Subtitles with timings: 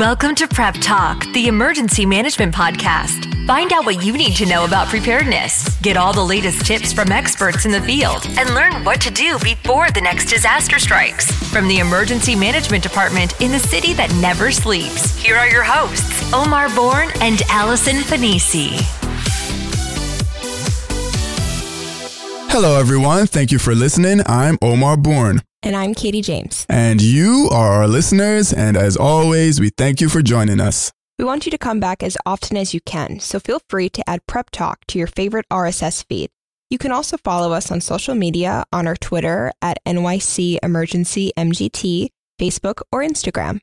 [0.00, 3.46] Welcome to Prep Talk, the emergency management podcast.
[3.46, 7.12] Find out what you need to know about preparedness, get all the latest tips from
[7.12, 11.30] experts in the field, and learn what to do before the next disaster strikes.
[11.50, 16.32] From the Emergency Management Department in the city that never sleeps, here are your hosts,
[16.32, 18.80] Omar Bourne and Allison Fanisi.
[22.50, 23.26] Hello, everyone.
[23.26, 24.22] Thank you for listening.
[24.24, 25.42] I'm Omar Bourne.
[25.62, 26.64] And I'm Katie James.
[26.70, 28.52] And you are our listeners.
[28.52, 30.90] And as always, we thank you for joining us.
[31.18, 34.08] We want you to come back as often as you can, so feel free to
[34.08, 36.30] add Prep Talk to your favorite RSS feed.
[36.70, 42.08] You can also follow us on social media on our Twitter at NYC Emergency MGT,
[42.40, 43.60] Facebook, or Instagram.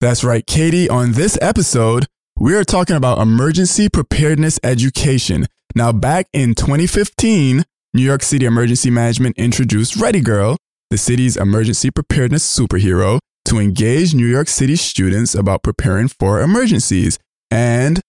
[0.00, 0.88] That's right, Katie.
[0.88, 2.06] On this episode,
[2.36, 5.46] we are talking about emergency preparedness education.
[5.76, 7.62] Now, back in 2015,
[7.94, 10.56] New York City Emergency Management introduced Ready Girl,
[10.90, 17.18] the city's emergency preparedness superhero, to engage New York City students about preparing for emergencies.
[17.50, 18.00] And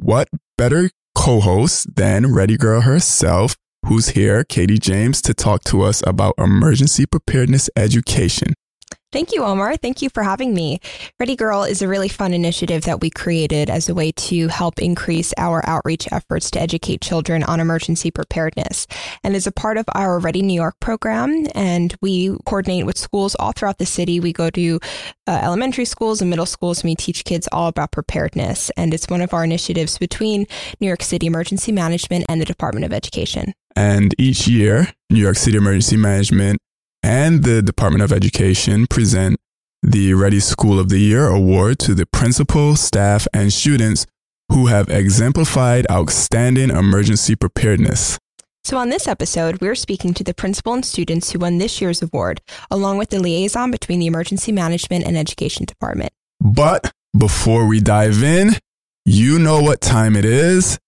[0.00, 3.54] what better co host than Ready Girl herself,
[3.86, 8.54] who's here, Katie James, to talk to us about emergency preparedness education?
[9.10, 9.78] Thank you, Omar.
[9.78, 10.80] Thank you for having me.
[11.18, 14.78] Ready Girl is a really fun initiative that we created as a way to help
[14.78, 18.86] increase our outreach efforts to educate children on emergency preparedness
[19.24, 21.46] and is a part of our Ready New York program.
[21.54, 24.20] And we coordinate with schools all throughout the city.
[24.20, 24.78] We go to
[25.26, 28.70] uh, elementary schools and middle schools and we teach kids all about preparedness.
[28.76, 30.46] And it's one of our initiatives between
[30.80, 33.54] New York City Emergency Management and the Department of Education.
[33.74, 36.58] And each year, New York City Emergency Management
[37.02, 39.38] and the Department of Education present
[39.82, 44.06] the Ready School of the Year award to the principal, staff, and students
[44.50, 48.18] who have exemplified outstanding emergency preparedness.
[48.64, 52.02] So, on this episode, we're speaking to the principal and students who won this year's
[52.02, 52.40] award,
[52.70, 56.12] along with the liaison between the Emergency Management and Education Department.
[56.40, 58.50] But before we dive in,
[59.04, 60.78] you know what time it is.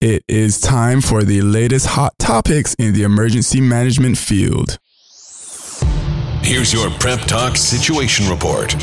[0.00, 4.78] It is time for the latest hot topics in the emergency management field.
[6.48, 8.74] Here's your Prep Talk Situation Report.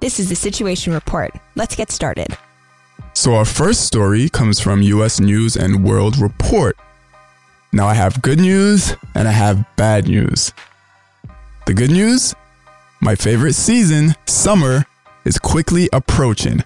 [0.00, 1.30] This is the Situation Report.
[1.54, 2.36] Let's get started.
[3.14, 6.76] So, our first story comes from US News and World Report.
[7.72, 10.52] Now, I have good news and I have bad news.
[11.66, 12.34] The good news
[13.00, 14.86] my favorite season, summer,
[15.24, 16.64] is quickly approaching.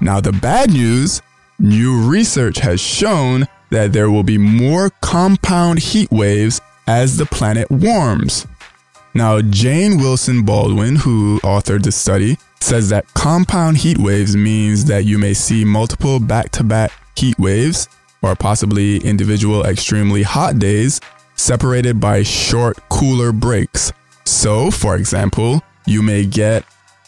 [0.00, 1.20] Now, the bad news
[1.58, 7.70] new research has shown that there will be more compound heat waves as the planet
[7.70, 8.46] warms.
[9.14, 15.04] Now, Jane Wilson Baldwin, who authored the study, says that compound heat waves means that
[15.04, 17.88] you may see multiple back to back heat waves
[18.22, 21.00] or possibly individual extremely hot days
[21.36, 23.92] separated by short, cooler breaks.
[24.24, 26.64] So, for example, you may get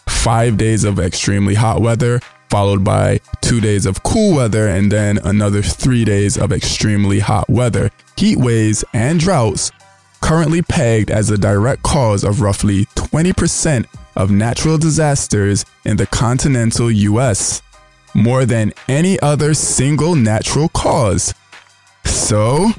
[0.09, 5.19] five days of extremely hot weather, followed by two days of cool weather, and then
[5.25, 7.91] another three days of extremely hot weather.
[8.17, 9.71] Heat waves and droughts
[10.21, 16.91] currently pegged as a direct cause of roughly 20% of natural disasters in the continental
[16.91, 17.63] US,
[18.15, 21.33] more than any other single natural cause.
[22.05, 22.71] So,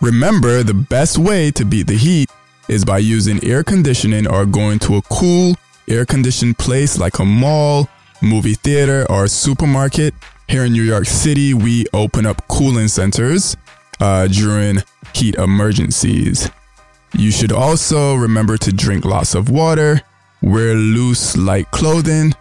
[0.00, 2.30] remember the best way to beat the heat
[2.68, 5.56] is by using air conditioning or going to a cool,
[5.88, 7.88] air conditioned place like a mall,
[8.22, 10.14] movie theater, or supermarket.
[10.48, 13.56] Here in New York City, we open up cooling centers
[14.00, 14.82] uh, during
[15.14, 16.50] heat emergencies.
[17.14, 20.02] You should also remember to drink lots of water,
[20.42, 22.34] wear loose, light clothing,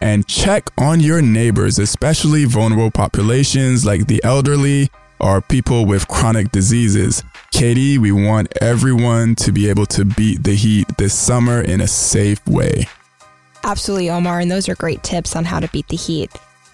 [0.00, 4.90] and check on your neighbors, especially vulnerable populations like the elderly
[5.20, 7.22] or people with chronic diseases.
[7.50, 11.86] Katie, we want everyone to be able to beat the heat this summer in a
[11.86, 12.86] safe way.
[13.64, 16.30] Absolutely, Omar, and those are great tips on how to beat the heat.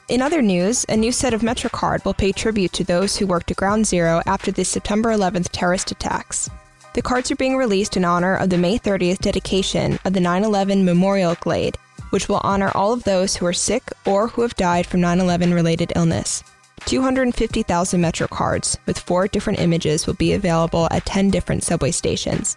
[0.09, 3.51] In other news, a new set of MetroCard will pay tribute to those who worked
[3.51, 6.49] at Ground Zero after the September 11th terrorist attacks.
[6.95, 10.45] The cards are being released in honor of the May 30th dedication of the 9
[10.45, 11.77] 11 Memorial Glade,
[12.11, 15.19] which will honor all of those who are sick or who have died from 9
[15.19, 16.45] 11 related illness.
[16.85, 22.57] 250,000 Metro cards with four different images will be available at 10 different subway stations.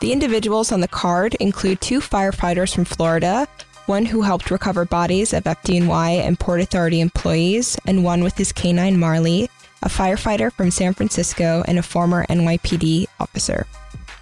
[0.00, 3.48] The individuals on the card include two firefighters from Florida,
[3.86, 8.52] one who helped recover bodies of FDNY and Port Authority employees, and one with his
[8.52, 9.48] canine Marley,
[9.82, 13.66] a firefighter from San Francisco, and a former NYPD officer.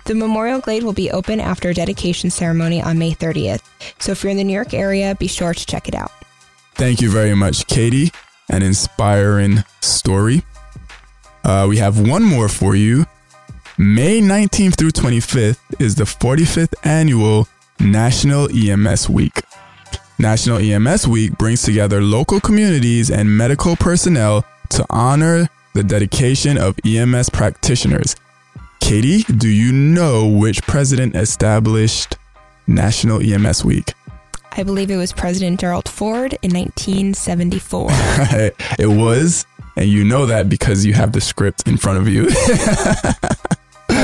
[0.05, 3.63] The Memorial Glade will be open after a dedication ceremony on May 30th,
[3.99, 6.11] so if you're in the New York area, be sure to check it out.
[6.75, 8.11] Thank you very much, Katie.
[8.49, 10.43] An inspiring story.
[11.45, 13.07] Uh, we have one more for you.
[13.79, 17.49] May 19th through 25th is the 45th annual
[17.81, 19.41] National EMS Week.
[20.19, 26.79] National EMS Week brings together local communities and medical personnel to honor the dedication of
[26.85, 28.15] EMS practitioners.
[28.81, 32.19] Katie, do you know which president established
[32.67, 33.95] National EMS Week?
[34.53, 37.87] I believe it was President Gerald Ford in 1974.
[38.79, 39.47] it was,
[39.77, 42.29] and you know that because you have the script in front of you.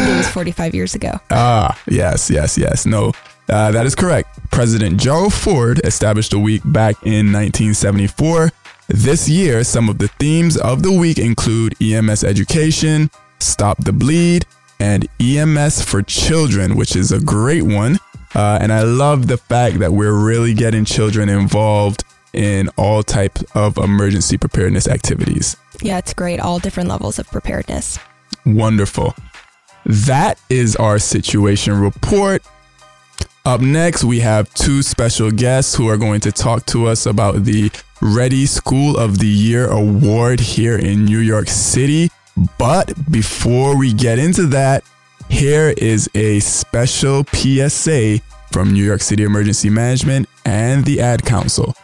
[0.04, 1.12] it was 45 years ago.
[1.30, 2.86] Ah, yes, yes, yes.
[2.86, 3.12] No,
[3.48, 4.38] uh, that is correct.
[4.50, 8.50] President Gerald Ford established the week back in 1974.
[8.88, 14.46] This year, some of the themes of the week include EMS education, Stop the Bleed,
[14.80, 17.98] and EMS for Children, which is a great one.
[18.34, 23.42] Uh, and I love the fact that we're really getting children involved in all types
[23.54, 25.56] of emergency preparedness activities.
[25.82, 26.40] Yeah, it's great.
[26.40, 27.98] All different levels of preparedness.
[28.44, 29.14] Wonderful.
[29.84, 32.42] That is our situation report.
[33.44, 37.44] Up next, we have two special guests who are going to talk to us about
[37.44, 37.70] the
[38.02, 42.10] Ready School of the Year award here in New York City.
[42.58, 44.84] But before we get into that,
[45.28, 48.20] here is a special PSA
[48.52, 51.74] from New York City Emergency Management and the Ad Council.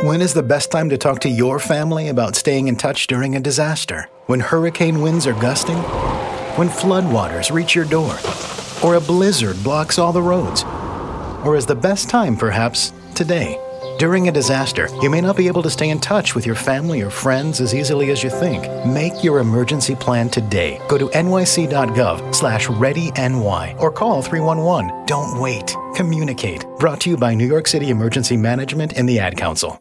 [0.00, 3.36] When is the best time to talk to your family about staying in touch during
[3.36, 4.08] a disaster?
[4.26, 5.76] When hurricane winds are gusting?
[6.56, 8.16] When floodwaters reach your door?
[8.84, 10.64] Or a blizzard blocks all the roads?
[11.44, 13.56] Or is the best time perhaps today?
[14.00, 17.02] During a disaster, you may not be able to stay in touch with your family
[17.02, 18.66] or friends as easily as you think.
[18.84, 20.80] Make your emergency plan today.
[20.88, 25.06] Go to nyc.gov slash readyny or call 311.
[25.06, 25.76] Don't wait.
[25.94, 26.64] Communicate.
[26.78, 29.80] Brought to you by New York City Emergency Management and the Ad Council.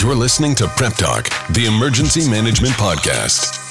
[0.00, 3.65] You're listening to Prep Talk, the Emergency Management Podcast.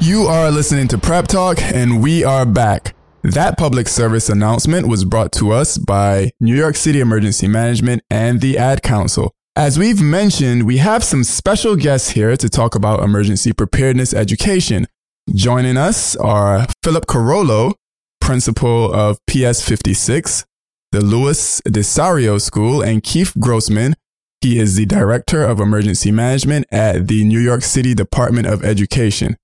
[0.00, 2.94] You are listening to Prep Talk, and we are back.
[3.22, 8.42] That public service announcement was brought to us by New York City Emergency Management and
[8.42, 9.32] the Ad Council.
[9.56, 14.86] As we've mentioned, we have some special guests here to talk about emergency preparedness education.
[15.34, 17.72] Joining us are Philip Carollo,
[18.20, 20.44] principal of PS 56,
[20.92, 23.94] the Louis Desario School, and Keith Grossman.
[24.42, 29.36] He is the director of emergency management at the New York City Department of Education.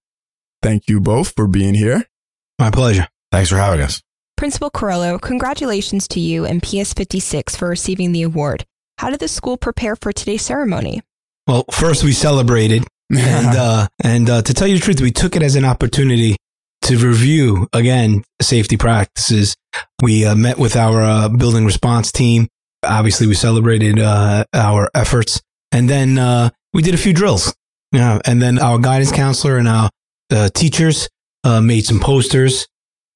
[0.62, 2.04] Thank you both for being here.
[2.58, 3.08] My pleasure.
[3.30, 4.02] Thanks for having us.
[4.36, 8.64] Principal Carollo, congratulations to you and PS 56 for receiving the award.
[8.98, 11.02] How did the school prepare for today's ceremony?
[11.46, 15.36] Well, first we celebrated, and uh, and uh, to tell you the truth, we took
[15.36, 16.36] it as an opportunity
[16.82, 19.56] to review again safety practices.
[20.02, 22.48] We uh, met with our uh, building response team.
[22.84, 25.40] Obviously, we celebrated uh, our efforts,
[25.72, 27.54] and then uh, we did a few drills.
[27.92, 29.90] Yeah, and then our guidance counselor and our
[30.54, 31.08] teachers
[31.44, 32.66] made some posters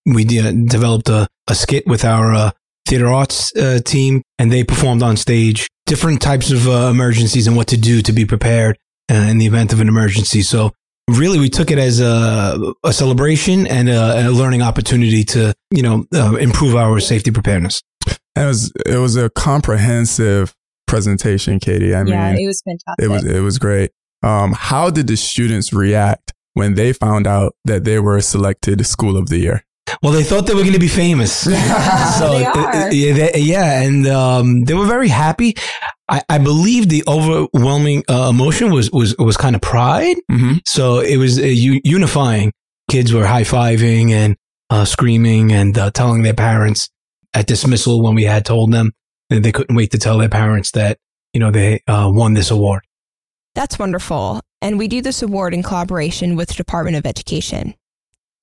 [0.06, 2.50] we developed a, a, skit with our uh,
[2.86, 7.56] theater arts uh, team, and they performed on stage different types of uh, emergencies and
[7.56, 8.78] what to do to be prepared
[9.10, 10.42] uh, in the event of an emergency.
[10.42, 10.72] So
[11.10, 15.82] really, we took it as a, a celebration and a, a, learning opportunity to you
[15.82, 17.82] know uh, improve our safety preparedness.
[18.36, 20.54] And it was it was a comprehensive
[20.86, 21.94] presentation, Katie.
[21.94, 23.04] I yeah, mean, it was fantastic.
[23.04, 23.90] It was it was great.
[24.22, 29.18] Um, how did the students react when they found out that they were selected School
[29.18, 29.62] of the Year?
[30.02, 31.32] Well, they thought they were going to be famous.
[31.40, 32.92] so they are.
[32.92, 35.54] yeah, they, yeah, and um, they were very happy.
[36.08, 40.16] I, I believe the overwhelming uh, emotion was was was kind of pride.
[40.30, 40.54] Mm-hmm.
[40.64, 42.52] So it was uh, u- unifying.
[42.90, 44.36] Kids were high fiving and
[44.70, 46.88] uh, screaming and uh, telling their parents
[47.34, 48.92] at dismissal when we had told them
[49.28, 50.98] that they couldn't wait to tell their parents that
[51.34, 52.82] you know they uh, won this award.
[53.54, 54.40] That's wonderful.
[54.66, 57.76] And we do this award in collaboration with the Department of Education.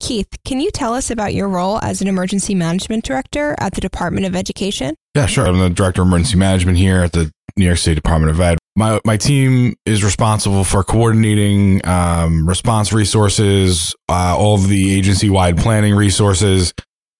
[0.00, 3.82] Keith, can you tell us about your role as an emergency management director at the
[3.82, 4.94] Department of Education?
[5.14, 5.46] Yeah, sure.
[5.46, 8.56] I'm the director of emergency management here at the New York State Department of Ed.
[8.74, 15.28] My my team is responsible for coordinating um, response resources, uh, all of the agency
[15.28, 16.72] wide planning resources,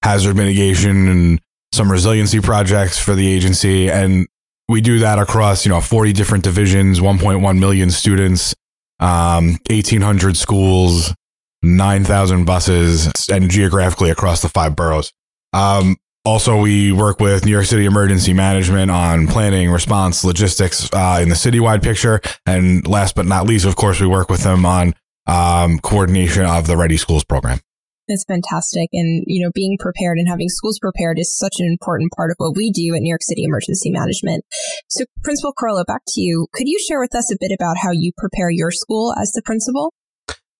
[0.02, 1.40] hazard mitigation, and
[1.74, 3.90] some resiliency projects for the agency.
[3.90, 4.26] And
[4.66, 8.54] we do that across you know 40 different divisions, 1.1 million students,
[9.00, 11.14] um, 1,800 schools,
[11.62, 15.12] 9,000 buses and geographically across the five boroughs.
[15.52, 15.96] Um,
[16.26, 21.28] also, we work with New York City Emergency Management on planning, response, logistics uh, in
[21.28, 22.20] the citywide picture.
[22.46, 24.94] And last but not least, of course, we work with them on
[25.26, 27.60] um, coordination of the Ready Schools program.
[28.08, 28.90] It's fantastic.
[28.92, 32.36] And, you know, being prepared and having schools prepared is such an important part of
[32.38, 34.44] what we do at New York City Emergency Management.
[34.88, 36.46] So, Principal Carollo, back to you.
[36.52, 39.42] Could you share with us a bit about how you prepare your school as the
[39.42, 39.92] principal?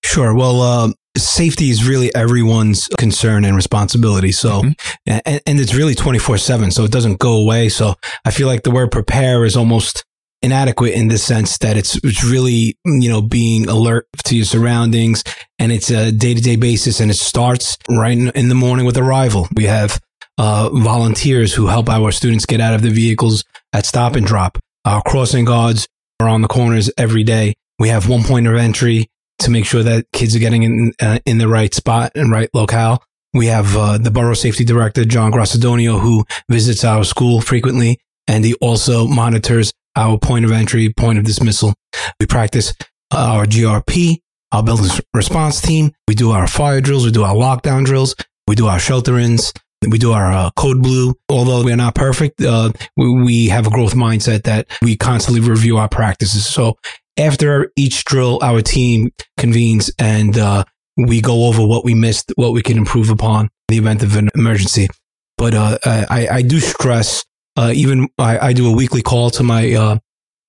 [0.04, 0.34] Sure.
[0.34, 4.32] Well, uh, safety is really everyone's concern and responsibility.
[4.32, 5.18] So, Mm-hmm.
[5.26, 6.70] and, and it's really 24 seven.
[6.70, 7.68] So it doesn't go away.
[7.68, 10.04] So I feel like the word prepare is almost
[10.44, 15.24] inadequate in the sense that it's, it's really, you know, being alert to your surroundings
[15.58, 18.98] and it's a day to day basis and it starts right in, the morning with
[18.98, 19.48] arrival.
[19.54, 19.98] We have,
[20.36, 24.58] uh, volunteers who help our students get out of the vehicles at stop and drop.
[24.84, 25.88] Our crossing guards
[26.20, 27.54] are on the corners every day.
[27.78, 29.08] We have one point of entry
[29.40, 32.48] to make sure that kids are getting in uh, in the right spot and right
[32.54, 33.02] locale.
[33.32, 37.98] We have uh, the borough safety director John Grassadonio who visits our school frequently,
[38.28, 41.74] and he also monitors our point of entry, point of dismissal.
[42.20, 42.72] We practice
[43.12, 44.18] our GRP,
[44.52, 45.92] our building response team.
[46.08, 47.04] We do our fire drills.
[47.04, 48.14] We do our lockdown drills.
[48.46, 49.52] We do our shelter ins.
[49.82, 51.14] We do our uh, code blue.
[51.28, 55.46] Although we are not perfect, uh, we, we have a growth mindset that we constantly
[55.46, 56.46] review our practices.
[56.46, 56.76] So
[57.18, 60.64] after each drill, our team convenes and uh,
[60.96, 64.16] we go over what we missed, what we can improve upon in the event of
[64.16, 64.88] an emergency.
[65.36, 67.24] But uh, I, I do stress,
[67.56, 69.98] uh, even I, I do a weekly call to my uh,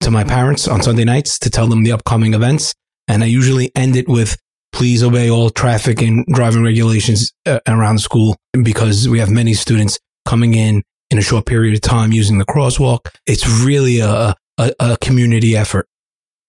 [0.01, 2.73] to my parents on Sunday nights to tell them the upcoming events,
[3.07, 4.37] and I usually end it with
[4.71, 9.53] please obey all traffic and driving regulations uh, around the school because we have many
[9.53, 13.07] students coming in in a short period of time using the crosswalk.
[13.25, 15.87] It's really a, a, a community effort.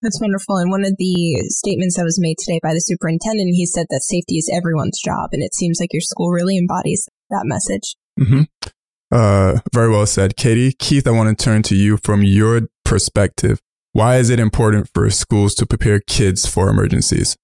[0.02, 0.56] That's wonderful.
[0.56, 4.02] And one of the statements that was made today by the superintendent, he said that
[4.02, 5.30] safety is everyone's job.
[5.32, 7.94] And it seems like your school really embodies that message.
[8.18, 8.42] hmm
[9.12, 10.72] Uh, very well said, Katie.
[10.78, 13.60] Keith, I want to turn to you from your perspective.
[13.92, 17.36] Why is it important for schools to prepare kids for emergencies?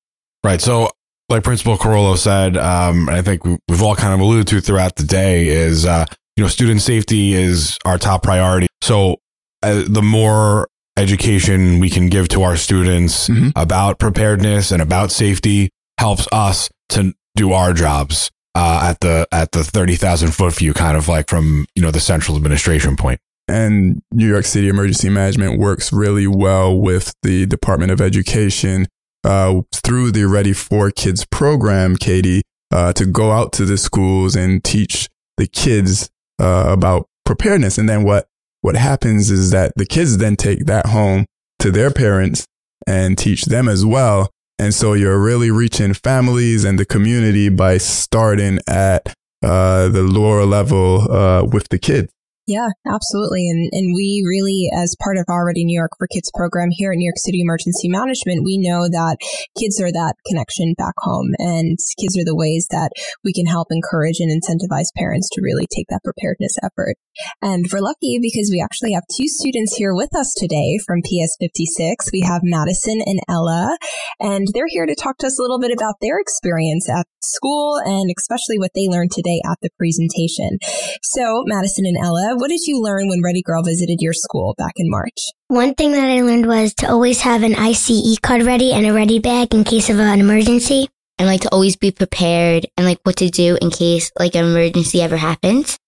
[0.45, 0.61] Right.
[0.61, 0.91] So,
[1.29, 4.61] like Principal Carollo said, um, and I think we- we've all kind of alluded to
[4.61, 6.05] throughout the day, is uh,
[6.37, 8.67] you know, student safety is our top priority.
[8.83, 9.17] So,
[9.63, 13.53] uh, the more education we can give to our students Mhm.
[13.57, 19.53] about preparedness and about safety helps us to do our jobs uh, at the at
[19.53, 23.21] the thirty thousand foot view, kind of like from you know the central administration point.
[23.49, 28.87] and New York City Emergency Management works really well with the Department of Education
[29.25, 32.43] uh, through the Ready for Kids program, Katie,
[32.73, 37.79] uh, to go out to the schools and teach the kids uh, about preparedness.
[37.79, 38.27] And then what
[38.61, 41.27] what happens is that the kids then take that home
[41.59, 42.47] to their parents
[42.87, 44.31] and teach them as well.
[44.59, 50.45] And so you're really reaching families and the community by starting at uh, the lower
[50.45, 52.13] level uh, with the kids.
[52.53, 53.49] Yeah, absolutely.
[53.49, 56.93] And and we really, as part of our Ready New York for Kids program here
[56.93, 59.17] at New York City Emergency Management, we know that
[59.57, 62.93] kids are that connection back home and kids are the ways that
[63.25, 67.01] we can help encourage and incentivize parents to really take that preparedness effort.
[67.41, 71.41] And we're lucky because we actually have two students here with us today from PS
[71.41, 72.13] 56.
[72.13, 73.79] We have Madison and Ella,
[74.21, 77.81] and they're here to talk to us a little bit about their experience at school
[77.85, 80.59] and especially what they learned today at the presentation.
[81.03, 84.73] So, Madison and Ella, what did you learn when Ready Girl visited your school back
[84.75, 85.31] in March?
[85.47, 88.93] One thing that I learned was to always have an ICE card ready and a
[88.93, 90.89] ready bag in case of an emergency.
[91.19, 94.45] and like to always be prepared and like what to do in case like an
[94.45, 95.79] emergency ever happens.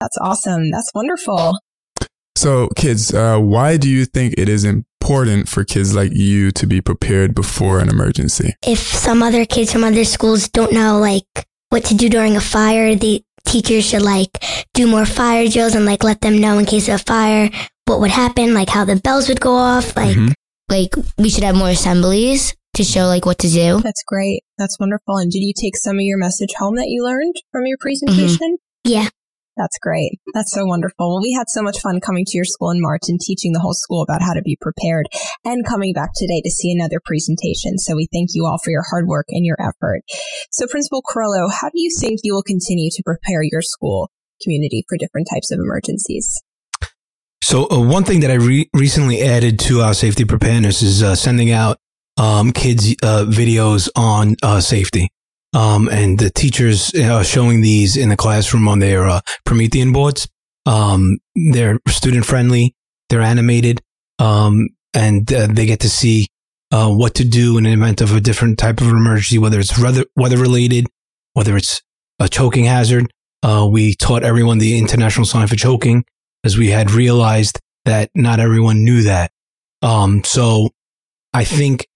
[0.00, 0.68] That's awesome.
[0.72, 1.60] That's wonderful.
[2.34, 6.66] So, kids, uh, why do you think it is important for kids like you to
[6.66, 8.54] be prepared before an emergency?
[8.66, 12.40] If some other kids from other schools don't know like what to do during a
[12.40, 14.30] fire, the teachers should like
[14.74, 17.50] do more fire drills and like let them know in case of a fire
[17.86, 20.32] what would happen, like how the bells would go off, like Mhm.
[20.70, 23.80] Like we should have more assemblies to show like what to do.
[23.82, 24.42] That's great.
[24.56, 25.18] That's wonderful.
[25.18, 28.56] And did you take some of your message home that you learned from your presentation?
[28.84, 29.08] yeah.
[29.56, 30.18] That's great.
[30.34, 31.10] That's so wonderful.
[31.10, 33.60] Well, we had so much fun coming to your school in March and teaching the
[33.60, 35.06] whole school about how to be prepared
[35.44, 37.78] and coming back today to see another presentation.
[37.78, 40.02] So we thank you all for your hard work and your effort.
[40.50, 44.10] So Principal Carollo, how do you think you will continue to prepare your school
[44.42, 46.42] community for different types of emergencies?
[47.42, 51.14] So uh, one thing that I re- recently added to our safety preparedness is uh,
[51.14, 51.78] sending out
[52.16, 55.10] um, kids uh, videos on uh, safety.
[55.54, 60.28] Um, and the teachers are showing these in the classroom on their uh, Promethean boards.
[60.66, 61.18] Um,
[61.52, 62.74] they're student friendly,
[63.08, 63.80] they're animated,
[64.18, 66.26] um, and uh, they get to see
[66.72, 69.78] uh, what to do in an event of a different type of emergency, whether it's
[69.80, 70.86] weather, weather related,
[71.34, 71.80] whether it's
[72.18, 73.10] a choking hazard.
[73.42, 76.04] Uh, we taught everyone the international sign for choking
[76.42, 79.30] as we had realized that not everyone knew that.
[79.82, 80.70] Um, so
[81.32, 81.86] I think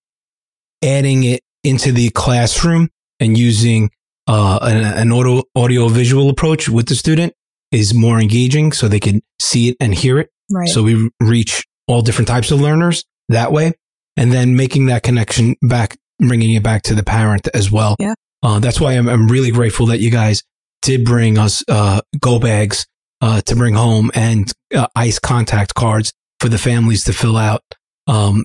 [0.84, 3.90] adding it into the classroom and using
[4.26, 7.32] uh, an, an audio, audio visual approach with the student
[7.72, 10.30] is more engaging so they can see it and hear it.
[10.50, 10.68] Right.
[10.68, 13.72] So we reach all different types of learners that way.
[14.16, 17.96] And then making that connection back bringing it back to the parent as well.
[17.98, 18.14] Yeah.
[18.42, 20.42] Uh, that's why I'm, I'm really grateful that you guys
[20.82, 22.86] did bring us uh, go bags
[23.20, 27.62] uh, to bring home and uh, ice contact cards for the families to fill out,
[28.06, 28.44] um,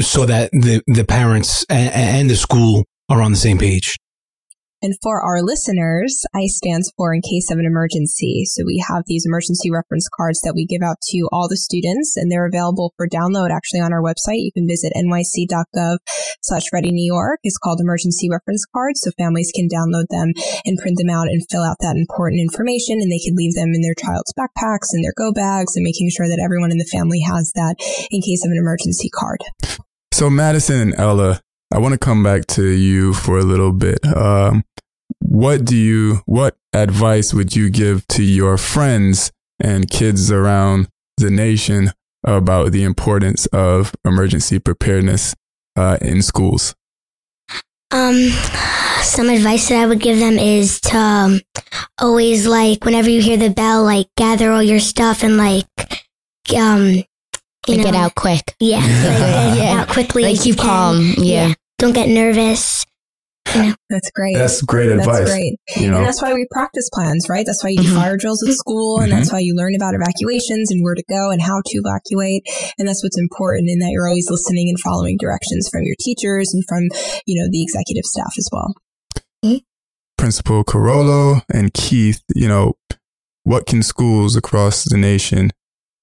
[0.00, 3.96] so that the the parents and, and the school are on the same page.
[4.82, 8.44] And for our listeners, ICE stands for in case of an emergency.
[8.44, 12.14] So we have these emergency reference cards that we give out to all the students
[12.14, 14.44] and they're available for download actually on our website.
[14.44, 15.96] You can visit nyc.gov
[16.42, 17.40] slash ready New York.
[17.42, 19.00] It's called emergency reference cards.
[19.00, 20.30] So families can download them
[20.66, 23.72] and print them out and fill out that important information and they can leave them
[23.72, 26.92] in their child's backpacks and their go bags and making sure that everyone in the
[26.92, 27.80] family has that
[28.12, 29.40] in case of an emergency card.
[30.12, 31.40] So, Madison and Ella,
[31.72, 33.98] I want to come back to you for a little bit.
[34.06, 34.64] Um,
[35.18, 41.30] what do you, what advice would you give to your friends and kids around the
[41.30, 41.92] nation
[42.24, 45.34] about the importance of emergency preparedness
[45.76, 46.74] uh, in schools?
[47.90, 48.30] Um,
[49.02, 51.40] some advice that I would give them is to um,
[51.98, 55.66] always like whenever you hear the bell, like gather all your stuff and like
[56.56, 57.02] um,
[57.68, 58.54] you Like, know, get out quick.
[58.60, 59.80] Yeah, like, Yeah.
[59.80, 60.22] out quickly.
[60.24, 61.14] Like, keep calm.
[61.18, 61.54] Yeah.
[61.78, 62.84] Don't get nervous.
[63.88, 64.34] That's great.
[64.34, 65.06] That's great advice.
[65.18, 65.56] That's great.
[65.76, 67.46] You know, And that's why we practice plans, right?
[67.46, 67.94] That's why you do Mhm.
[67.94, 71.30] fire drills at school, and that's why you learn about evacuations and where to go
[71.30, 72.42] and how to evacuate.
[72.78, 76.52] And that's what's important in that you're always listening and following directions from your teachers
[76.52, 76.88] and from,
[77.24, 78.74] you know, the executive staff as well.
[80.18, 82.74] Principal Carollo and Keith, you know,
[83.44, 85.52] what can schools across the nation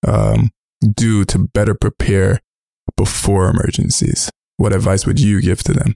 [0.08, 0.51] um,
[0.88, 2.40] do to better prepare
[2.98, 4.30] before emergencies?
[4.58, 5.96] What advice would you give to them?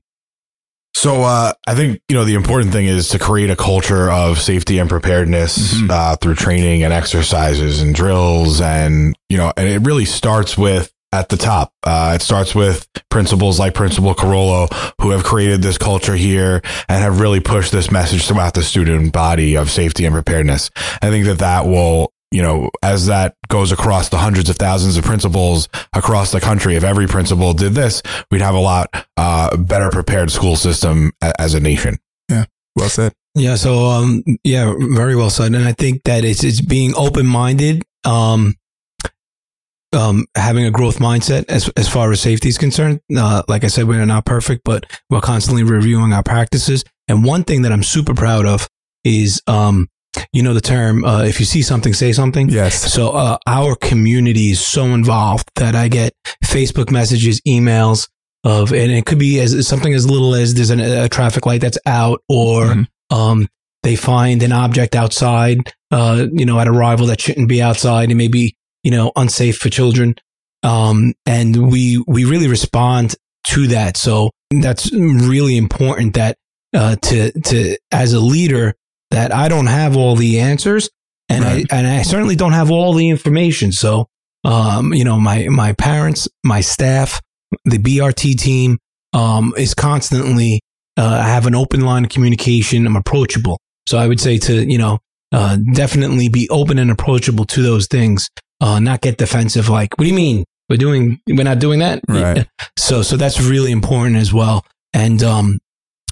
[0.96, 4.39] So uh, I think you know the important thing is to create a culture of
[4.39, 5.91] safety and preparedness Mhm.
[5.91, 10.91] uh, through training and exercises and drills, and you know, and it really starts with
[11.13, 11.72] at the top.
[11.84, 14.67] Uh, it starts with principals like Principal Carollo
[15.00, 19.13] who have created this culture here and have really pushed this message throughout the student
[19.13, 20.70] body of safety and preparedness.
[21.01, 24.97] I think that that will you know, as that goes across the hundreds of thousands
[24.97, 29.56] of principals across the country, if every principal did this, we'd have a lot uh,
[29.58, 31.97] better prepared school system a- as a nation.
[32.30, 33.13] Yeah, well said.
[33.34, 33.56] Yeah.
[33.56, 35.54] So, um, yeah, very well said.
[35.54, 38.56] And I think that it's, it's being open minded, um,
[39.93, 42.99] um, having a growth mindset as, as far as safety is concerned.
[43.15, 46.84] Uh, like I said, we're not perfect, but we're constantly reviewing our practices.
[47.08, 48.67] And one thing that I'm super proud of
[49.06, 49.88] is, um,
[50.34, 52.49] you know, the term, uh, if you see something, say something.
[52.49, 52.93] Yes.
[52.93, 58.08] So, uh, our community is so involved that I get Facebook messages, emails
[58.43, 61.62] of, and it could be as something as little as there's an, a traffic light
[61.62, 62.88] that's out or, Mhm.
[63.12, 63.47] um,
[63.84, 65.60] they find an object outside,
[65.91, 68.12] uh, you know, at arrival that shouldn't be outside.
[68.12, 70.15] It may be, you know, unsafe for children.
[70.63, 73.15] Um, and we, we really respond
[73.49, 73.95] to that.
[73.95, 76.38] So that's really important that,
[76.75, 78.73] uh, to, to, as a leader,
[79.12, 80.89] that I don't have all the answers
[81.30, 81.65] and Right.
[81.72, 83.72] I, and I certainly don't have all the information.
[83.72, 84.08] So,
[84.43, 87.20] um, you know, my, my parents, my staff,
[87.65, 88.78] the BRT team,
[89.13, 90.62] um, is constantly,
[90.98, 92.86] uh, I have an open line of communication.
[92.86, 93.60] I'm approachable.
[93.88, 95.00] So I would say to, you know,
[95.32, 98.30] uh, definitely be open and approachable to those things.
[98.62, 99.70] Uh, not get defensive.
[99.70, 100.43] Like, what do you mean?
[100.70, 102.02] We're doing, we're not doing that.
[102.08, 102.48] Right.
[102.78, 104.63] So, so that's really important as well.
[104.93, 105.60] And, um,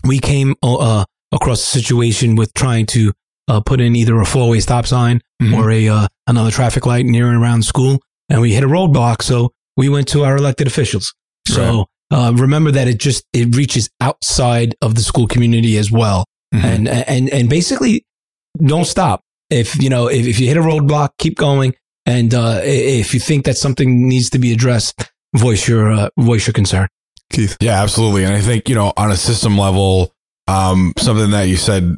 [0.03, 3.11] we came, uh, across the situation with trying to,
[3.47, 5.57] uh, put in either a four way stop sign Mhm.
[5.57, 8.01] or a, uh, another traffic light near and around school.
[8.29, 9.21] And we hit a roadblock.
[9.21, 11.13] So we went to our elected officials.
[11.47, 16.25] So, uh, remember that it just, it reaches outside of the school community as well.
[16.53, 16.63] Mhm.
[16.63, 18.05] And, and, and basically
[18.65, 19.21] don't stop.
[19.51, 21.75] If, you know, if, if you hit a roadblock, keep going.
[22.07, 26.47] And, uh, if you think that something needs to be addressed, voice your, uh, voice
[26.47, 26.87] your concern.
[27.31, 27.57] Keith.
[27.59, 28.23] Yeah, absolutely.
[28.23, 30.13] And I think, you know, on a system level,
[30.47, 31.97] um, something that you said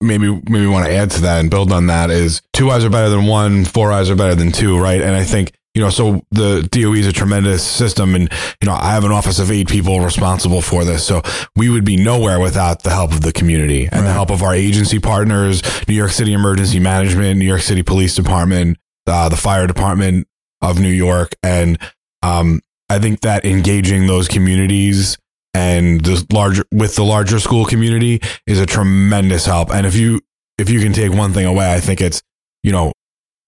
[0.00, 2.90] maybe maybe want to add to that and build on that is two eyes are
[2.90, 5.00] better than one, four eyes are better than two, right?
[5.00, 8.28] And I think you know, so the DOE is a tremendous system, and
[8.60, 11.06] you know, I have an office of eight people responsible for this.
[11.06, 11.22] So
[11.54, 14.54] we would be nowhere without the help of the community and the help of our
[14.54, 18.76] agency partners, New York City Emergency Management, New York City Police Department,
[19.06, 20.26] uh, the Fire Department
[20.62, 21.78] of New York, and
[22.22, 25.16] um, I think that engaging those communities
[25.58, 29.70] and the larger with the larger school community is a tremendous help.
[29.74, 30.20] And if you
[30.58, 32.22] if you can take one thing away, I think it's
[32.62, 32.92] you know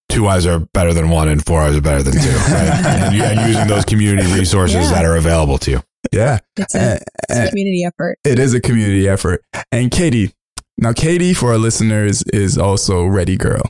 [0.08, 2.18] two eyes are better than one and four eyes are better than two.
[2.18, 2.82] Right?
[3.14, 4.92] and, and using those community resources Yeah.
[4.94, 5.80] that are available to you.
[6.12, 6.38] Yeah.
[6.56, 8.18] It's a, Uh, it's a uh, community effort.
[8.24, 9.44] It is a community effort.
[9.70, 10.32] And Katie,
[10.78, 13.62] now Katie, for our listeners, is also Ready Girl,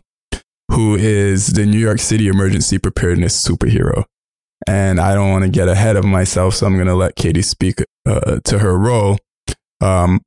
[0.73, 4.05] who is the New York City emergency preparedness superhero.
[4.67, 7.43] And I don't want to get ahead of myself, so I'm going to let Katie
[7.43, 9.19] speak uh, to her role.
[9.81, 10.21] Um,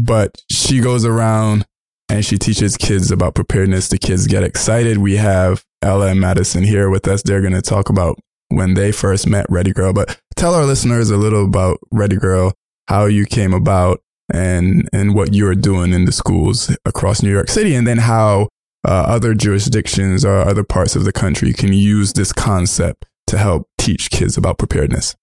[0.00, 1.66] but she goes around
[2.08, 3.88] and she teaches kids about preparedness.
[3.88, 4.98] The kids get excited.
[4.98, 7.22] We have Ella and Madison here with us.
[7.22, 9.92] They're going to talk about when they first met Ready Girl.
[9.92, 12.52] But tell our listeners a little about Ready Girl,
[12.88, 14.00] how you came about,
[14.32, 18.48] and and what you're doing in the schools across New York City, and then how
[18.86, 23.68] uh, other jurisdictions or other parts of the country can use this concept to help
[23.78, 25.14] teach kids about preparedness.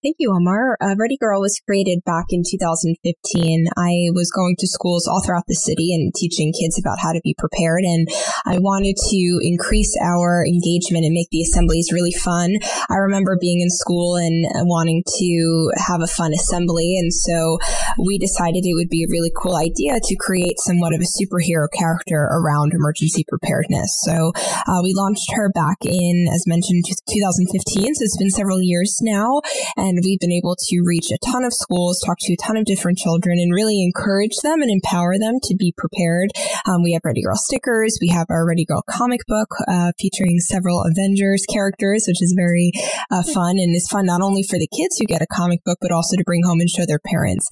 [0.00, 0.78] Thank you, Omar.
[0.80, 3.66] Uh, Ready Girl was created back in 2015.
[3.74, 7.20] I was going to schools all throughout the city and teaching kids about how to
[7.26, 7.82] be prepared.
[7.82, 8.06] And
[8.46, 12.62] I wanted to increase our engagement and make the assemblies really fun.
[12.86, 16.94] I remember being in school and wanting to have a fun assembly.
[16.94, 17.58] And so
[17.98, 21.66] we decided it would be a really cool idea to create somewhat of a superhero
[21.74, 23.98] character around emergency preparedness.
[24.06, 24.30] So
[24.62, 27.98] uh, we launched her back in, as mentioned, 2015.
[27.98, 29.42] So it's been several years now.
[29.74, 32.56] And and we've been able to reach a ton of schools, talk to a ton
[32.56, 36.28] of different children, and really encourage them and empower them to be prepared.
[36.66, 37.98] Um, we have Ready Girl stickers.
[38.00, 42.72] We have our Ready Girl comic book uh, featuring several Avengers characters, which is very
[43.10, 45.78] uh, fun and is fun not only for the kids who get a comic book,
[45.80, 47.48] but also to bring home and show their parents.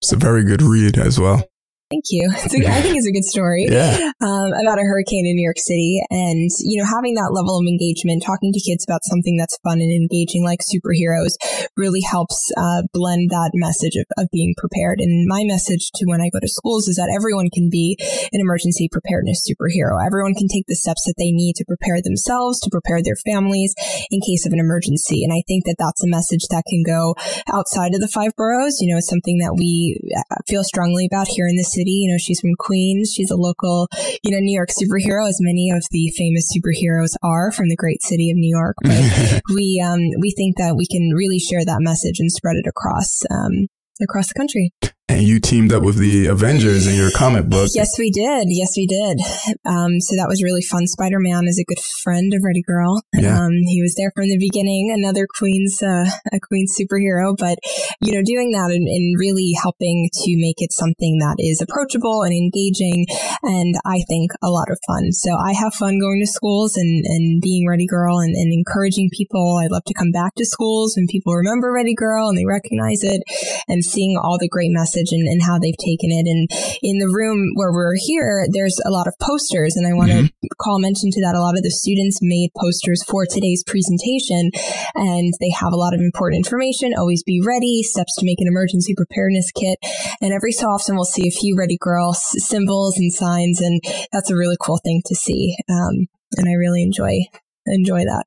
[0.00, 1.49] It's a very good read as well.
[1.90, 2.30] Thank you.
[2.30, 4.14] A, I think it's a good story yeah.
[4.22, 5.98] um, about a hurricane in New York City.
[6.06, 9.82] And, you know, having that level of engagement, talking to kids about something that's fun
[9.82, 11.34] and engaging like superheroes
[11.74, 15.02] really helps uh, blend that message of, of being prepared.
[15.02, 17.98] And my message to when I go to schools is that everyone can be
[18.30, 19.98] an emergency preparedness superhero.
[19.98, 23.74] Everyone can take the steps that they need to prepare themselves, to prepare their families
[24.14, 25.26] in case of an emergency.
[25.26, 27.18] And I think that that's a message that can go
[27.50, 28.78] outside of the five boroughs.
[28.78, 32.04] You know, it's something that we uh, feel strongly about here in the city City.
[32.04, 33.12] You know, she's from Queens.
[33.16, 33.88] She's a local,
[34.22, 38.02] you know, New York superhero, as many of the famous superheroes are from the great
[38.02, 38.76] city of New York.
[38.82, 42.68] But we, um, we think that we can really share that message and spread it
[42.68, 43.68] across, um,
[44.02, 44.72] across the country.
[45.10, 47.68] And you teamed up with the Avengers in your comic book.
[47.74, 48.46] Yes, we did.
[48.46, 49.18] Yes, we did.
[49.66, 50.86] Um, so that was really fun.
[50.86, 53.02] Spider Man is a good friend of Ready Girl.
[53.12, 53.34] Yeah.
[53.34, 57.34] Um, he was there from the beginning, another Queen's, uh, a Queen's superhero.
[57.36, 57.58] But,
[58.00, 62.22] you know, doing that and, and, really helping to make it something that is approachable
[62.22, 63.04] and engaging
[63.42, 65.10] and I think a lot of fun.
[65.10, 69.10] So I have fun going to schools and, and being Ready Girl and, and encouraging
[69.12, 69.58] people.
[69.58, 73.02] I love to come back to schools when people remember Ready Girl and they recognize
[73.02, 73.26] it
[73.66, 76.26] and seeing all the great messages message and, and how they've taken it.
[76.26, 76.48] And
[76.82, 79.76] in the room where we're here, there's a lot of posters.
[79.76, 80.46] And I want to mm-hmm.
[80.58, 81.34] call mention to that.
[81.34, 84.50] A lot of the students made posters for today's presentation
[84.94, 86.92] and they have a lot of important information.
[86.96, 89.78] Always be ready, steps to make an emergency preparedness kit.
[90.20, 93.60] And every so often we'll see a few Ready Girl symbols and signs.
[93.60, 93.80] And
[94.12, 95.56] that's a really cool thing to see.
[95.68, 97.20] Um, and I really enjoy,
[97.66, 98.24] enjoy that.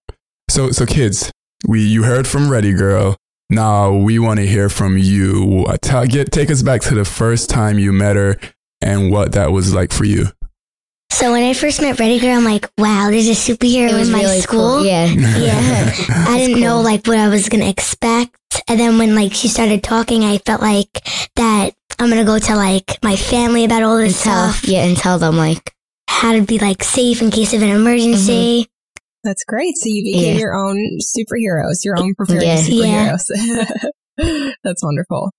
[0.50, 1.32] So, so kids,
[1.68, 3.16] we, you heard from Ready Girl.
[3.50, 5.66] Now we want to hear from you.
[5.68, 8.38] Uh, tell, get, take us back to the first time you met her
[8.82, 10.28] and what that was like for you.
[11.12, 14.22] So when I first met Ready Girl, I'm like, wow, there's a superhero in my
[14.22, 14.78] really school.
[14.78, 14.86] Cool.
[14.86, 15.06] Yeah.
[15.14, 15.94] Yeah.
[16.28, 16.64] I didn't cool.
[16.64, 18.36] know like what I was going to expect.
[18.68, 20.90] And then when like she started talking, I felt like
[21.36, 24.68] that I'm going to go to like my family about all this and stuff.
[24.68, 24.84] yeah.
[24.86, 25.74] And tell them like
[26.10, 28.64] how to be like safe in case of an emergency.
[28.64, 28.73] Mm-hmm.
[29.24, 29.76] That's great.
[29.78, 30.42] So you became yeah.
[30.42, 32.58] your own superheroes, your own prepared yeah.
[32.58, 33.24] superheroes.
[34.18, 34.52] Yeah.
[34.64, 35.32] That's wonderful.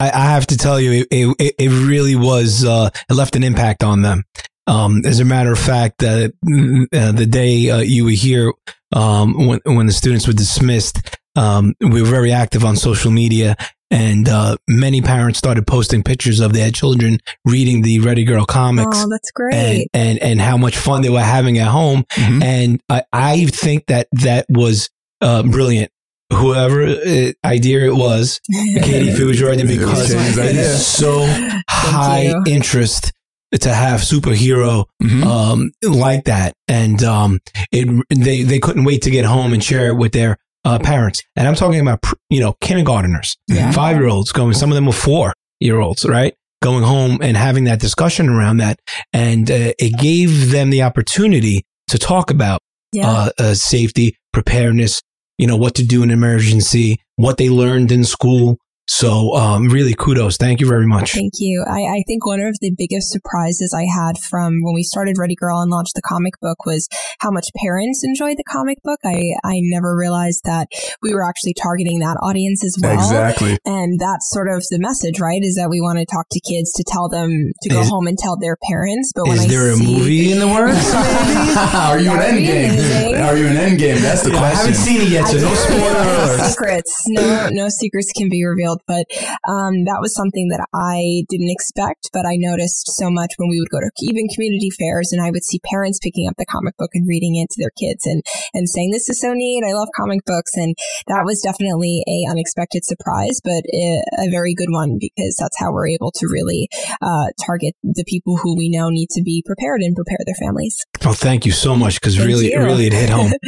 [0.00, 3.42] I, I, have to tell you, it, it, it really was, uh, it left an
[3.42, 4.24] impact on them.
[4.66, 8.52] Um, as a matter of fact, uh, uh, the day uh, you were here,
[8.94, 13.56] um, when, when the students were dismissed, um, we were very active on social media
[13.90, 19.02] and uh, many parents started posting pictures of their children reading the Ready Girl comics.
[19.02, 19.54] Oh, that's great!
[19.54, 22.04] And and, and how much fun they were having at home.
[22.12, 22.42] Mm-hmm.
[22.42, 25.90] And I, I think that that was uh, brilliant.
[26.30, 31.24] Whoever uh, idea it was, Katie, if it was your idea, because it is so
[31.70, 32.44] high you.
[32.46, 33.12] interest
[33.58, 35.22] to have superhero mm-hmm.
[35.24, 37.40] um, like that, and um,
[37.72, 41.22] it they they couldn't wait to get home and share it with their uh, parents.
[41.36, 43.70] And I'm talking about, you know, kindergarteners, yeah.
[43.72, 46.34] five year olds going, some of them were four year olds, right?
[46.62, 48.80] Going home and having that discussion around that.
[49.12, 52.60] And uh, it gave them the opportunity to talk about
[52.92, 53.08] yeah.
[53.08, 55.00] uh, uh, safety, preparedness,
[55.38, 58.58] you know, what to do in emergency, what they learned in school.
[58.90, 60.38] So, um, really kudos.
[60.38, 61.12] Thank you very much.
[61.12, 61.62] Thank you.
[61.68, 65.34] I, I think one of the biggest surprises I had from when we started Ready
[65.34, 66.88] Girl and launched the comic book was
[67.20, 68.98] how much parents enjoyed the comic book.
[69.04, 70.68] I, I never realized that
[71.02, 72.94] we were actually targeting that audience as well.
[72.94, 73.58] Exactly.
[73.66, 75.42] And that's sort of the message, right?
[75.42, 78.06] Is that we want to talk to kids to tell them to go Is- home
[78.06, 79.12] and tell their parents.
[79.14, 80.94] But when Is I there a movie in the works?
[81.76, 83.20] Are you an That'd be endgame?
[83.26, 84.00] Are you an endgame?
[84.00, 84.56] That's the I question.
[84.56, 86.48] I haven't seen it yet, so I no don't spoiler alerts.
[86.48, 87.02] secrets.
[87.08, 88.77] No, no secrets can be revealed.
[88.86, 89.06] But
[89.48, 92.10] um, that was something that I didn't expect.
[92.12, 95.30] But I noticed so much when we would go to even community fairs, and I
[95.30, 98.22] would see parents picking up the comic book and reading it to their kids, and
[98.54, 99.64] and saying, "This is so neat.
[99.66, 100.74] I love comic books." And
[101.06, 105.88] that was definitely a unexpected surprise, but a, very good one because that's how we're
[105.88, 106.68] able to really
[107.00, 110.76] uh, target the people who we know need to be prepared and prepare their families.
[111.04, 112.58] Oh, thank you so much because really, you.
[112.58, 113.32] really it hit home.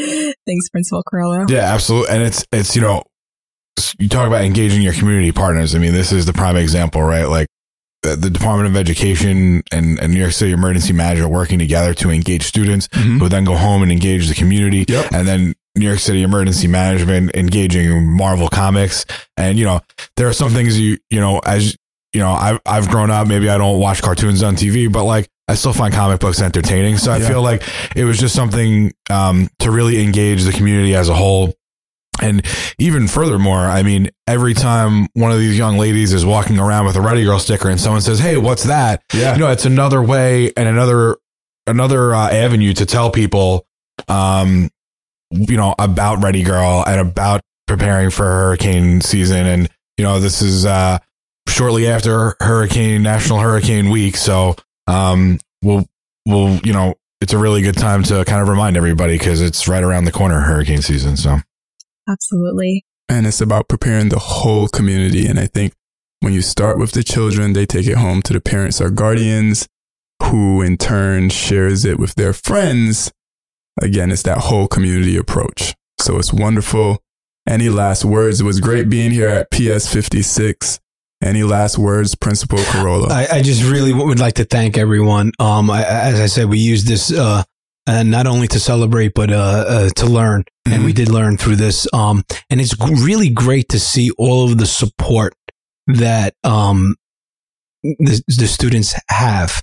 [0.47, 1.47] Thanks, Principal Carollo.
[1.49, 2.15] Yeah, absolutely.
[2.15, 3.03] And it's it's you know,
[3.99, 5.75] you talk about engaging your community partners.
[5.75, 7.25] I mean, this is the prime example, right?
[7.25, 7.47] Like
[8.03, 12.45] the, Department of Education and, and New York City Emergency Management working together to engage
[12.45, 13.19] students Mhm.
[13.21, 14.85] who then go home and engage the community.
[14.89, 15.13] Yep.
[15.13, 19.05] And then New York City Emergency Management engaging Marvel Comics.
[19.37, 19.81] And you know,
[20.17, 21.77] there are some things you you know as
[22.13, 23.27] you know I've I've grown up.
[23.29, 25.29] Maybe I don't watch cartoons on TV, but like.
[25.49, 26.97] I still find comic books entertaining.
[26.99, 27.27] So I Yeah.
[27.27, 27.65] feel like
[27.97, 31.53] it was just something um, to really engage the community as a whole.
[32.23, 32.45] And
[32.79, 36.97] even furthermore, I mean, every time one of these young ladies is walking around with
[36.97, 39.03] a Ready Girl sticker and someone says, Hey, what's that?
[39.15, 39.35] Yeah.
[39.35, 41.17] You know, it's another way and another,
[41.67, 43.67] another uh, avenue to tell people,
[44.09, 44.71] um,
[45.31, 49.47] you know, about Ready Girl and about preparing for hurricane season.
[49.47, 50.99] And, you know, this is, uh,
[51.49, 54.17] shortly after hurricane, national hurricane week.
[54.17, 54.57] So,
[54.87, 55.87] um, we'll,
[56.27, 59.69] we'll, you know, it's a really good time to kind of remind everybody because it's
[59.69, 61.17] right around the corner, hurricane season.
[61.17, 61.39] So.
[62.11, 62.85] Absolutely.
[63.09, 65.27] and it's about preparing the whole community.
[65.27, 65.73] And I think
[66.21, 69.67] when you start with the children, they take it home to the parents or guardians,
[70.23, 73.11] who in turn shares it with their friends.
[73.81, 75.75] Again, it's that whole community approach.
[76.01, 76.99] So it's wonderful.
[77.49, 78.41] Any last words?
[78.41, 80.79] It was great being here at PS 56.
[81.23, 83.09] Any last words, Principal Carollo?
[83.11, 85.33] I, I just really would like to thank everyone.
[85.39, 87.43] Um, I, as I said, we use this, uh,
[87.91, 90.45] and not only to celebrate, but, uh, uh to learn.
[90.67, 91.89] And we did learn through this.
[91.93, 95.35] Um, and it's g- really great to see all of the support
[95.87, 96.95] that, um,
[97.83, 99.63] the, the students have.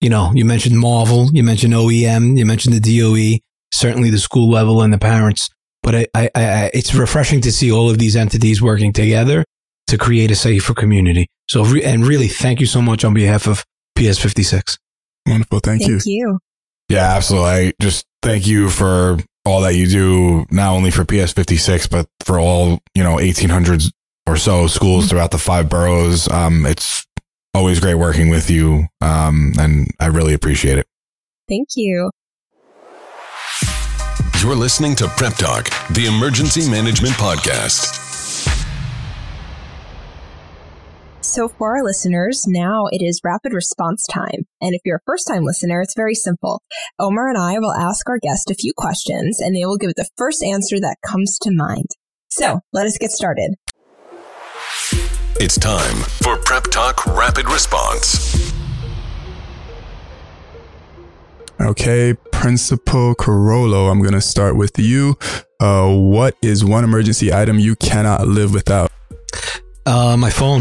[0.00, 3.38] You know, you mentioned Marvel, you mentioned OEM, you mentioned the DOE,
[3.72, 5.48] certainly the school level and the parents.
[5.82, 9.44] But I, I, I, it's refreshing to see all of these entities working together
[9.88, 11.28] to create a safer community.
[11.48, 13.64] So, and really, thank you so much on behalf of
[13.98, 14.78] PS56.
[15.26, 15.60] Wonderful.
[15.60, 16.38] Thank, Thank you.
[16.92, 17.48] Yeah, absolutely.
[17.48, 22.06] I just thank you for all that you do, not only for PS 56, but
[22.20, 23.90] for all, you know, 1800s
[24.26, 26.28] or so schools throughout the five boroughs.
[26.30, 27.06] Um, it's
[27.54, 28.88] always great working with you.
[29.00, 30.86] Um, and I really appreciate it.
[31.48, 32.10] Thank you.
[34.42, 38.11] You're listening to Prep Talk, the emergency management podcast.
[41.32, 44.44] So, for our listeners, now it is rapid response time.
[44.60, 46.60] And if you're a first time listener, it's very simple.
[46.98, 50.10] Omar and I will ask our guest a few questions, and they will give the
[50.18, 51.86] first answer that comes to mind.
[52.28, 53.54] So, let us get started.
[55.36, 58.52] It's time for Prep Talk Rapid Response.
[61.62, 65.16] Okay, Principal Carollo, I'm going to start with you.
[65.58, 68.92] Uh, what is one emergency item you cannot live without?
[69.86, 70.60] Uh, my phone.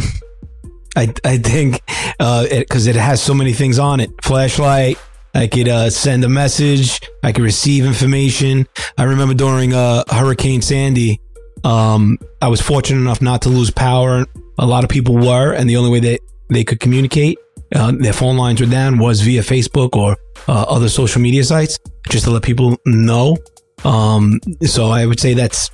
[0.96, 1.82] I, I think,
[2.20, 4.10] uh, it, it has so many things on it.
[4.22, 4.98] Flashlight.
[5.34, 7.00] I could, uh, send a message.
[7.24, 8.68] I could receive information.
[8.98, 11.22] I remember during, uh, Hurricane Sandy,
[11.64, 14.26] um, I was fortunate enough not to lose power.
[14.60, 17.38] A lot of people were, and the only way they, they could communicate,
[17.74, 20.18] uh, their phone lines were down was via Facebook or,
[20.50, 23.38] uh, other social media sites just to let people know.
[23.86, 25.72] Um, so I would say that's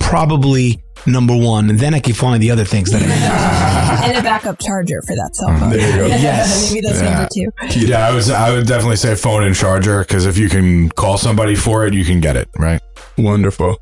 [0.00, 1.68] probably number one.
[1.70, 4.08] And then I can find the other things that I need.
[4.16, 5.70] and a backup charger for that cell phone.
[5.70, 6.06] There you go.
[6.16, 6.72] Yes.
[6.72, 7.10] Maybe that's Yeah.
[7.12, 7.80] number two.
[7.86, 11.18] Yeah, I was, I would definitely say phone and charger because if you can call
[11.18, 12.80] somebody for it, you can get it, right?
[13.18, 13.76] Wonderful.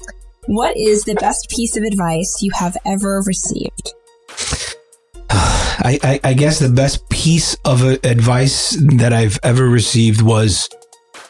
[0.47, 3.93] What is the best piece of advice you have ever received?
[5.31, 10.69] I, I, I guess the best piece of uh, advice that I've ever received was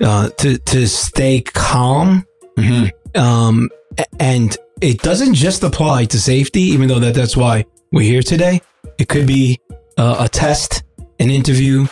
[0.00, 2.26] uh, to to stay calm.
[3.14, 3.70] Um,
[4.18, 8.60] and it doesn't just apply to safety, even though that that's why we're here today.
[8.98, 9.60] It could be
[9.96, 10.82] uh, a test,
[11.20, 11.86] an interview,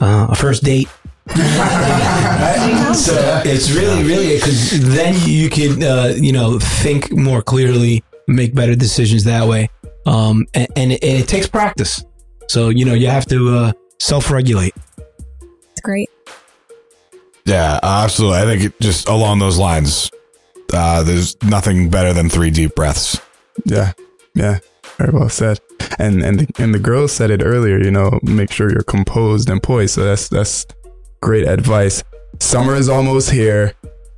[0.00, 0.88] uh, a first date.
[1.26, 2.92] Right?
[2.96, 8.54] so it's really, really because then you can, uh, you know, think more clearly, make
[8.54, 9.68] better decisions that way.
[10.06, 12.04] Um, and, and it, it takes practice.
[12.48, 14.74] So, you know, you have to uh, self regulate.
[15.70, 16.10] It's great.
[17.44, 18.38] Yeah, absolutely.
[18.38, 20.10] I think it, just along those lines,
[20.72, 23.20] uh, there's nothing better than three deep breaths.
[23.64, 23.92] Yeah,
[24.34, 24.58] yeah,
[24.98, 25.60] very well said.
[25.98, 27.78] And and the, and the girls said it earlier.
[27.78, 29.94] You know, make sure you're composed and poised.
[29.94, 30.66] So that's that's
[31.20, 32.02] great advice.
[32.40, 33.74] Summer is almost here.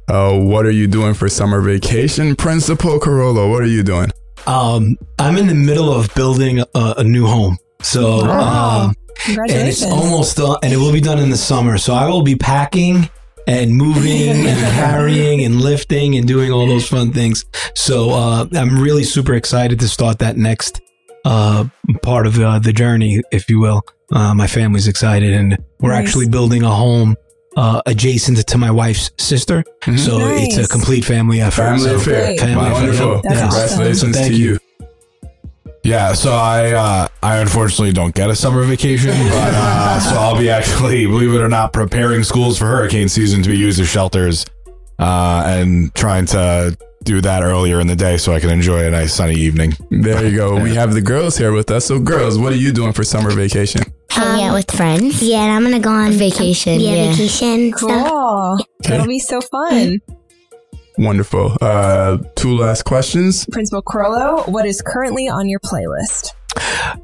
[0.08, 3.50] Uh, what are you doing for summer vacation, Principal Carollo?
[3.50, 4.10] What are you doing?
[4.46, 6.66] Um, I'm in the middle of building a,
[6.98, 7.56] a new home.
[7.80, 8.94] So, Oh, um,
[9.26, 11.78] and it's almost done, and it will be done in the summer.
[11.78, 13.08] So I will be packing
[13.46, 17.44] and moving and carrying and lifting and doing all those fun things.
[17.74, 20.80] So uh, I'm really super excited to start that next
[21.24, 21.64] uh,
[22.02, 23.82] part of uh, the journey, if you will.
[24.12, 26.06] Uh, my family's excited, and we're Nice.
[26.08, 27.16] actually building a home.
[27.56, 29.62] Uh, adjacent to my wife's sister,
[29.96, 31.62] so it's a complete family effort.
[31.62, 32.36] Family So, affair.
[32.36, 32.82] family Wow, affair.
[32.82, 33.20] wonderful.
[33.30, 33.46] Yeah.
[33.46, 33.68] awesome.
[33.78, 34.58] Congratulations So thank to you.
[35.84, 35.90] You.
[35.90, 40.38] Yeah, so I uh, I unfortunately don't get a summer vacation, but uh, so I'll
[40.38, 43.88] be actually, believe it or not, preparing schools for hurricane season to be used as
[43.88, 44.46] shelters,
[44.98, 48.90] uh, and trying to do that earlier in the day so I can enjoy a
[48.90, 49.74] nice sunny evening.
[49.90, 50.58] There you go.
[50.60, 51.84] We have the girls here with us.
[51.84, 53.82] So, girls, what are you doing for summer vacation?
[54.08, 55.22] Hanging out with friends.
[55.22, 57.10] Yeah, and I'm gonna go on Vacation, Yeah, yeah.
[57.12, 57.72] vacation.
[57.72, 57.88] Cool.
[57.90, 58.60] stuff.
[58.84, 60.00] That'll be so fun.
[60.98, 61.56] Wonderful.
[61.60, 63.46] Uh, two last questions.
[63.46, 66.30] Principal Carollo, what is currently on your playlist?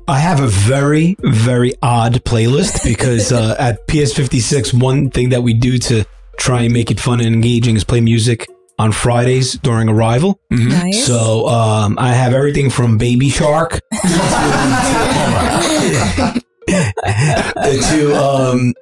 [0.06, 5.54] I have a very, very odd playlist because uh, at PS56, one thing that we
[5.54, 6.04] do to
[6.38, 8.48] try and make it fun and engaging is play music
[8.78, 10.40] on Fridays during arrival.
[10.50, 11.04] Nice.
[11.04, 13.80] So um, I have everything from Baby Shark
[16.70, 18.72] to um,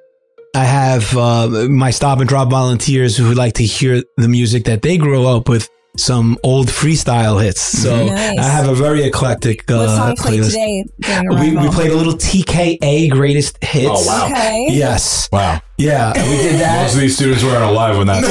[0.59, 4.65] I have uh, my stop and drop volunteers who would like to hear the music
[4.65, 5.69] that they grew up with.
[5.99, 7.61] Some old freestyle hits.
[7.61, 8.39] So Nice.
[8.39, 10.45] I have a very eclectic uh, what song playlist.
[10.51, 10.85] today
[11.29, 13.89] We, we played a little TKA greatest hits.
[13.91, 14.25] Oh, wow.
[14.27, 14.67] Okay.
[14.71, 15.29] Yes.
[15.31, 15.61] Wow.
[15.77, 16.83] Yeah, we did that.
[16.83, 18.21] Most of these students weren't alive when that.
[18.21, 18.29] No,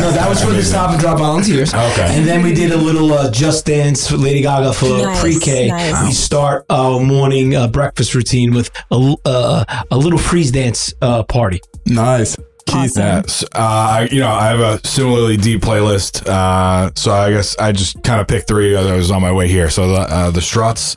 [0.00, 1.74] no, that was for the stop and drop volunteers.
[1.74, 2.06] Okay.
[2.16, 5.68] And then we did a little uh, Just Dance for Lady Gaga for Nice, pre-K.
[5.70, 6.04] nice.
[6.06, 10.94] We start our morning uh, breakfast routine with a, l- uh, a little freeze dance
[11.02, 11.60] uh, party.
[11.84, 12.36] Nice.
[12.66, 13.44] Keith, Yes.
[13.52, 16.26] Uh, you know, I have a similarly deep playlist.
[16.26, 19.48] Uh, so I guess I just kind of picked three that was on my way
[19.48, 19.70] here.
[19.70, 20.96] So the, uh, the Struts,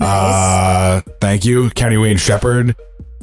[0.00, 2.74] uh, thank you, Kenny Wayne Shepherd.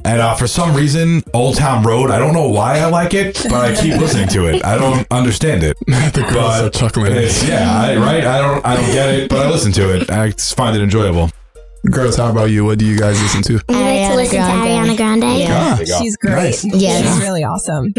[0.03, 3.35] And uh, for some reason, Old Town Road, I don't know why I like it,
[3.43, 4.65] but I keep listening to it.
[4.65, 5.77] I don't understand it.
[5.85, 7.13] the girls are chuckling.
[7.47, 8.23] Yeah, I, right?
[8.25, 10.09] I don't I don't get it, but I listen to it.
[10.09, 11.29] I find it enjoyable.
[11.89, 12.63] Girls, how about you?
[12.63, 13.59] What do you guys listen to?
[13.69, 14.63] I like to listen Grande.
[14.63, 15.39] to Ariana Grande.
[15.39, 15.77] Yeah.
[15.79, 16.33] Ah, She's great.
[16.35, 16.63] Nice.
[16.65, 17.05] Yes.
[17.15, 17.91] She's really awesome.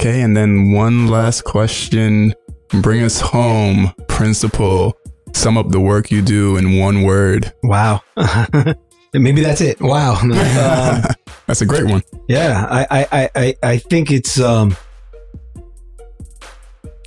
[0.00, 2.34] Okay, and then one last question.
[2.82, 4.96] Bring us home, principal.
[5.32, 7.52] Sum up the work you do in one word.
[7.64, 8.00] Wow.
[9.12, 9.80] Maybe that's it.
[9.80, 10.18] Wow.
[10.22, 11.02] Um,
[11.46, 12.02] That's a great one.
[12.28, 14.76] yeah, I, I, I, I- I think it's um,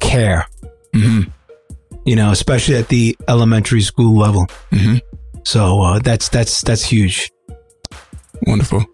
[0.01, 0.45] care.
[0.93, 1.21] hmm
[2.05, 4.47] You know, especially at the elementary school level.
[4.71, 4.97] hmm
[5.43, 7.31] So uh, that's that's that's huge.
[8.45, 8.85] Wonderful.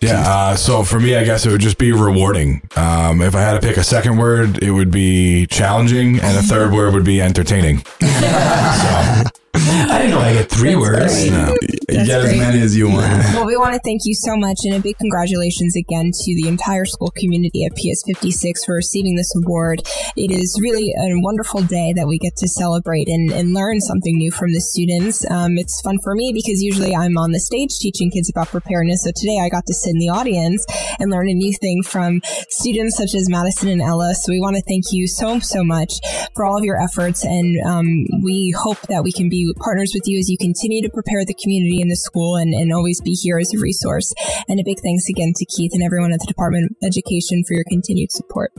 [0.00, 0.22] Yeah.
[0.24, 2.62] Uh, so for me, I guess it would just be rewarding.
[2.76, 6.42] Um, if I had to pick a second word, it would be challenging, and a
[6.42, 7.82] third word would be entertaining.
[9.54, 11.14] I didn't know I get three That's words.
[11.14, 11.30] great.
[11.32, 11.56] No,
[11.88, 13.24] you get as many as you want.
[13.34, 16.48] Well, we want to thank you so much and a big congratulations again to the
[16.48, 19.80] entire school community at PS56 for receiving this award.
[20.16, 24.16] It is really a wonderful day that we get to celebrate and, and learn something
[24.16, 25.28] new from the students.
[25.30, 29.04] Um, it's fun for me because usually I'm on the stage teaching kids about preparedness.
[29.04, 30.66] So today I got to sit in the audience
[30.98, 34.14] and learn a new thing from students such as Madison and Ella.
[34.14, 35.94] So we want to thank you so, so much
[36.34, 37.24] for all of your efforts.
[37.24, 40.90] And um, we hope that we can be partners with you as you continue to
[40.90, 44.12] prepare the community and the school and, and always be here as a resource.
[44.48, 47.54] And a big thanks again to Keith and everyone at the Department of Education for
[47.54, 48.52] your continued support.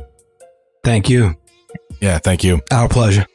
[0.84, 1.36] Thank you.
[2.02, 2.20] Yeah.
[2.20, 2.62] Thank you.
[2.72, 3.26] Our pleasure.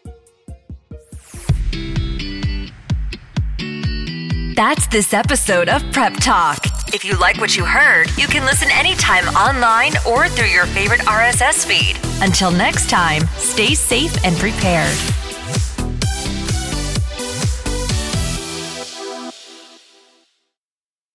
[4.54, 6.58] That's this episode of Prep Talk.
[6.94, 11.00] If you like what you heard, you can listen anytime online or through your favorite
[11.00, 11.98] RSS feed.
[12.22, 14.96] Until next time, stay safe and prepared.